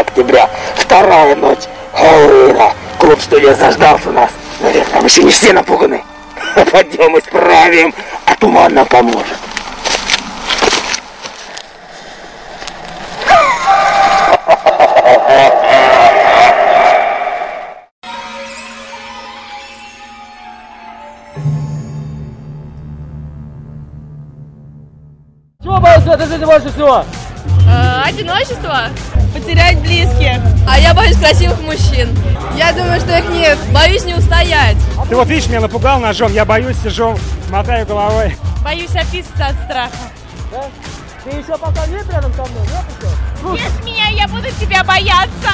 [0.00, 0.48] октября.
[0.76, 2.72] Вторая ночь Хэллоуина.
[2.98, 4.30] Клуб студия заждался нас.
[4.60, 6.04] Наверное, там еще не все напуганы.
[6.72, 7.94] Пойдем исправим,
[8.26, 9.38] а туман нам поможет.
[25.62, 27.04] Чего боишься этой жизни больше всего?
[27.68, 28.88] Э, Одиночество?
[29.34, 30.40] Потерять близких.
[30.68, 32.16] А я боюсь красивых мужчин.
[32.56, 33.58] Я думаю, что их нет.
[33.72, 34.76] Боюсь не устоять.
[35.08, 37.16] Ты вот видишь, меня напугал ножом, я боюсь, сижу,
[37.50, 38.36] мотаю головой.
[38.64, 39.92] Боюсь описаться от страха.
[40.52, 40.64] Да?
[41.24, 42.62] Ты еще пока нет рядом со мной?
[42.62, 43.08] Нет еще?
[43.40, 45.50] Слушай, Ешь меня, я буду тебя бояться.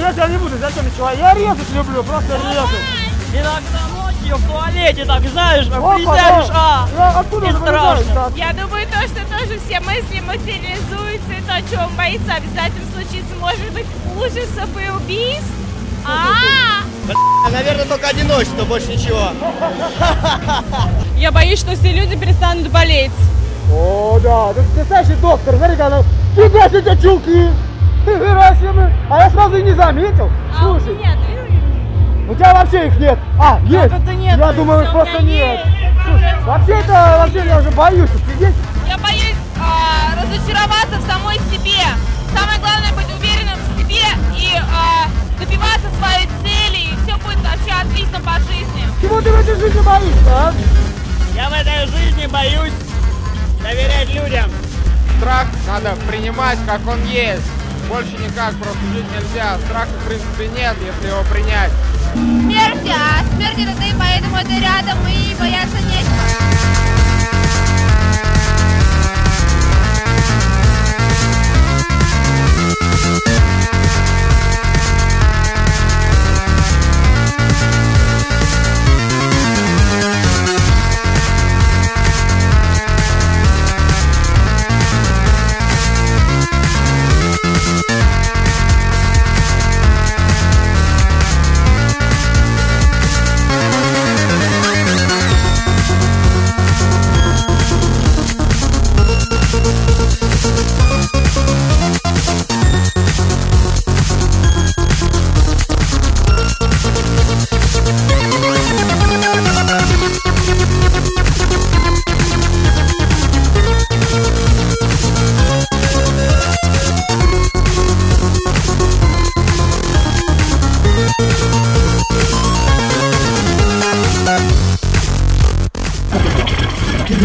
[0.00, 1.10] я тебя не буду, зачем ничего?
[1.10, 3.34] Я резать люблю, просто резать.
[3.34, 3.84] Иногда
[4.24, 6.54] ночью в туалете, так знаешь, Опа, присядешь, да.
[6.54, 8.32] а, Я откуда и страшно.
[8.36, 13.34] Я думаю, то, что тоже все мысли материализуются, и то, чего он боится, обязательно случится.
[13.40, 13.86] Может быть,
[14.16, 15.50] ужасов и убийств?
[16.06, 19.28] А, Наверное, только одиночество, больше ничего.
[21.16, 23.12] Я боюсь, что все люди перестанут болеть.
[23.72, 26.02] О, да, ты настоящий доктор, смотри, она...
[26.34, 27.48] Фига себе эти чулки!
[28.06, 28.92] Нифига себе!
[29.10, 30.30] А я сразу и не заметил.
[30.58, 31.16] Слушай, нет,
[32.28, 33.18] у тебя вообще их нет.
[33.38, 33.92] А, есть.
[33.92, 34.38] это нет?
[34.38, 35.60] Я думаю, их просто нет.
[36.04, 38.54] Слушай, вообще это, вообще я уже боюсь тут сидеть.
[38.88, 41.84] Я боюсь а, разочароваться в самой себе.
[42.36, 44.02] Самое главное быть уверенным в себе
[44.36, 45.08] и а,
[45.38, 48.84] добиваться своей цели, и все будет вообще отлично по жизни.
[49.00, 50.52] Чего ты в этой жизни боишься, а?
[51.34, 52.72] Я в этой жизни боюсь
[53.62, 54.50] доверять людям.
[55.18, 57.63] Страх надо принимать, как он есть.
[57.88, 59.58] Больше никак просто жить нельзя.
[59.66, 61.72] Страха, в принципе, нет, если его принять.
[62.14, 66.53] Смерть, а смерть это ты, поэтому ты рядом и бояться нечего.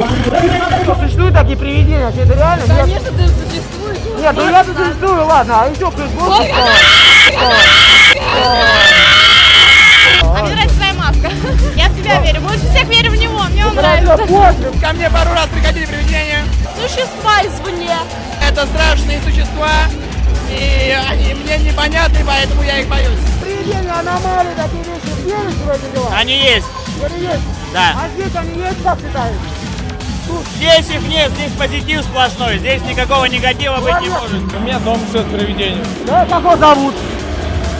[0.00, 2.08] Что, существуют такие привидения?
[2.08, 2.74] Это реально?
[2.74, 3.98] Конечно, ты существуешь.
[4.18, 6.32] Нет, ну я тут существую, ладно, а еще кто-то был?
[10.22, 11.30] А мне нравится твоя маска.
[11.76, 12.40] Я в тебя верю.
[12.40, 13.42] Больше всех верю в него.
[13.50, 14.16] Мне он нравится.
[14.80, 16.44] Ко мне пару раз приходили привидения.
[16.80, 17.96] Существа извне.
[18.46, 19.70] Это страшные существа.
[20.50, 23.18] И они мне непонятны, поэтому я их боюсь.
[23.42, 26.08] Привидения, аномалии, такие вещи, веришь в эти дела?
[26.16, 26.66] Они есть.
[27.04, 27.44] Или есть?
[27.72, 27.94] Да.
[27.94, 29.36] А здесь они есть, как считаешь?
[30.56, 34.54] Здесь их нет, здесь позитив сплошной, здесь никакого негатива быть не может.
[34.54, 35.84] У меня дом все привидение.
[36.06, 36.94] Да, как его зовут?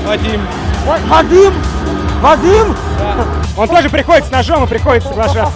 [0.05, 0.41] Вадим.
[1.09, 1.55] Вадим?
[2.21, 2.77] Вадим?
[3.57, 5.53] Он тоже приходит с ножом и приходит соглашаться.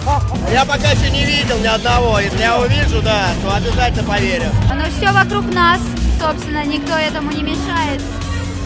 [0.51, 2.19] Я пока еще не видел ни одного.
[2.19, 4.45] Если я увижу, да, то обязательно поверю.
[4.71, 5.79] Оно все вокруг нас,
[6.21, 8.01] собственно, никто этому не мешает.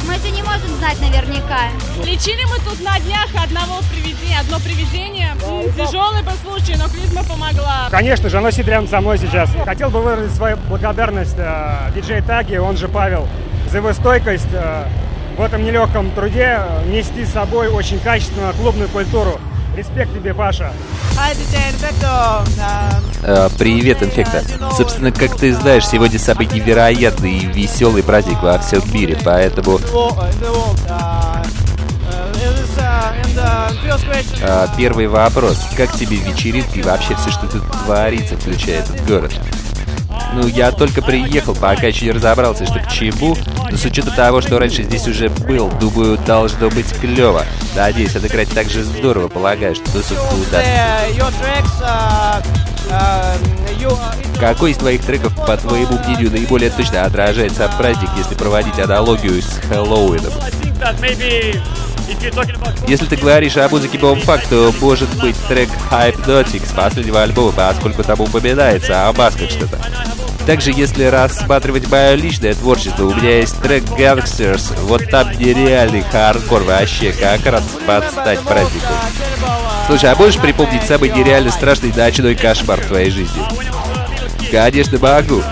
[0.09, 1.69] Мы это не можем знать наверняка.
[2.03, 5.35] Лечили мы тут на днях одного привидения, одно привидение.
[5.77, 7.89] Тяжелый по случаю, но клизма помогла.
[7.91, 9.51] Конечно же, оно сидит рядом со мной сейчас.
[9.63, 13.27] Хотел бы выразить свою благодарность э, диджей Таги, он же Павел,
[13.69, 14.87] за его стойкость э,
[15.37, 19.39] в этом нелегком труде э, нести с собой очень качественную клубную культуру.
[19.77, 20.73] Респект тебе, Паша.
[23.23, 24.41] Э, Привет, инфектор.
[24.75, 29.79] Собственно, как ты знаешь, сегодня самый невероятный и веселый праздник во всем мире, поэтому
[34.41, 35.59] э, первый вопрос.
[35.75, 39.33] Как тебе вечеринка и вообще все, что тут творится, включая этот город?
[40.33, 43.35] Ну, я только приехал, пока еще не разобрался, что к чему,
[43.69, 47.45] но с учетом того, что раньше здесь уже был, думаю, должно быть клево.
[47.75, 50.61] Надеюсь, отыграть так же здорово, полагаю, что тусовка удастся.
[54.39, 59.41] Какой из твоих треков, по твоему мнению, наиболее точно отражает сам праздник, если проводить аналогию
[59.41, 60.31] с Хэллоуином?
[62.87, 68.03] Если ты говоришь о музыке Бомбфак, то может быть трек Hypnotic с последнего альбома, поскольку
[68.03, 69.79] там упоминается о масках что-то.
[70.45, 76.63] Также, если рассматривать мое личное творчество, у меня есть трек Gangsters, вот там нереальный хардкор,
[76.63, 78.87] вообще как раз подстать празднику.
[79.85, 83.41] Слушай, а можешь припомнить самый нереально страшный ночной кошмар в твоей жизни?
[84.51, 85.43] Конечно, могу.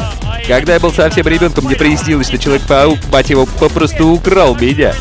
[0.48, 4.94] Когда я был совсем ребенком, мне приснилось, что Человек-паук, мать его, попросту украл меня.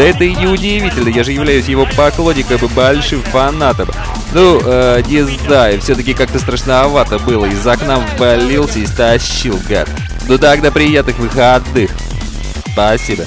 [0.00, 3.90] Да это и не удивительно, я же являюсь его поклонником и большим фанатом.
[4.32, 7.44] Ну, э, не знаю, все-таки как-то страшновато было.
[7.44, 9.90] Из окна ввалился и стащил, гад.
[10.26, 11.90] Ну тогда приятных выходных.
[12.72, 13.24] Спасибо.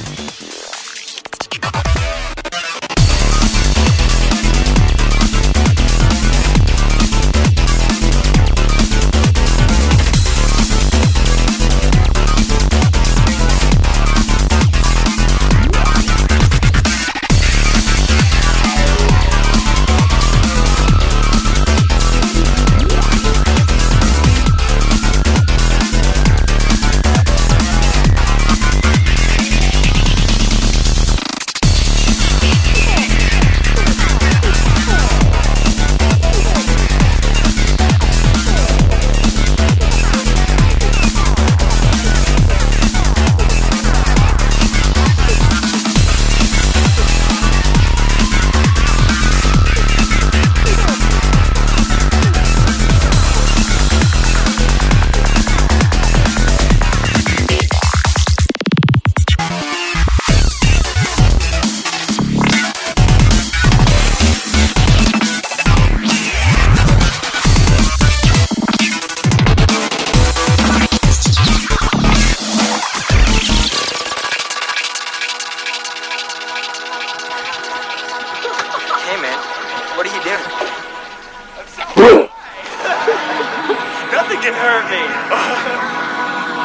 [79.96, 80.40] What are you doing?
[84.12, 85.02] Nothing can hurt me.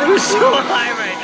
[0.01, 0.39] I'm so
[0.71, 1.18] high right